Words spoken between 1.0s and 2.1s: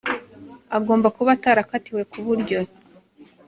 kuba atarakatiwe